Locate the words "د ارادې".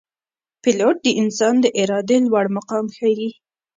1.61-2.17